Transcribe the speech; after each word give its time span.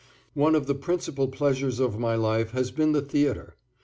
One 0.33 0.55
of 0.55 0.65
the 0.65 0.73
principal 0.73 1.27
pleasures 1.27 1.79
of 1.79 1.99
my 1.99 2.15
life 2.15 2.49
has 2.53 2.71
been 2.71 2.91
the 2.91 3.03
theatre. 3.03 3.55